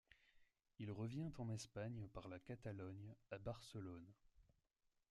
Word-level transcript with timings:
Il 0.79 0.89
revient 0.91 1.31
en 1.37 1.47
Espagne 1.51 2.07
par 2.11 2.27
la 2.27 2.39
Catalogne 2.39 3.13
à 3.29 3.37
Barcelone. 3.37 4.11